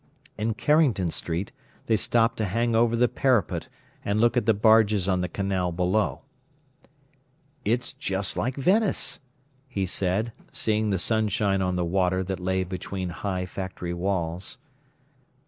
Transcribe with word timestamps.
In 0.35 0.55
Carrington 0.55 1.11
Street 1.11 1.51
they 1.85 1.95
stopped 1.95 2.37
to 2.37 2.45
hang 2.45 2.75
over 2.75 2.95
the 2.95 3.07
parapet 3.07 3.69
and 4.03 4.19
look 4.19 4.35
at 4.35 4.47
the 4.47 4.53
barges 4.55 5.07
on 5.07 5.21
the 5.21 5.29
canal 5.29 5.71
below. 5.71 6.23
"It's 7.65 7.93
just 7.93 8.35
like 8.35 8.55
Venice," 8.55 9.19
he 9.67 9.85
said, 9.85 10.31
seeing 10.51 10.89
the 10.89 10.97
sunshine 10.97 11.61
on 11.61 11.75
the 11.75 11.85
water 11.85 12.23
that 12.23 12.39
lay 12.39 12.63
between 12.63 13.09
high 13.09 13.45
factory 13.45 13.93
walls. 13.93 14.57